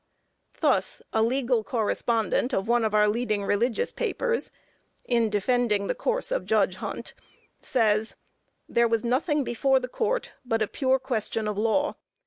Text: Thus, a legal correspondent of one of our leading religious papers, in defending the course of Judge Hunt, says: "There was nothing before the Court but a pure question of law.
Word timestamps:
Thus, 0.61 1.03
a 1.13 1.21
legal 1.21 1.63
correspondent 1.63 2.55
of 2.55 2.67
one 2.67 2.83
of 2.83 2.95
our 2.95 3.07
leading 3.07 3.43
religious 3.43 3.91
papers, 3.91 4.49
in 5.05 5.29
defending 5.29 5.85
the 5.85 5.93
course 5.93 6.31
of 6.31 6.47
Judge 6.47 6.77
Hunt, 6.77 7.13
says: 7.61 8.15
"There 8.67 8.87
was 8.87 9.03
nothing 9.03 9.43
before 9.43 9.79
the 9.79 9.87
Court 9.87 10.31
but 10.43 10.63
a 10.63 10.67
pure 10.67 10.97
question 10.97 11.47
of 11.47 11.55
law. 11.55 11.97